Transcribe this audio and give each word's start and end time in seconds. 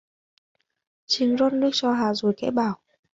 Chinh 1.05 1.35
rót 1.37 1.53
nước 1.53 1.69
cho 1.73 1.91
Hà 1.93 2.13
rồi 2.13 2.33
khẽ 2.37 2.51
bảo 2.51 2.79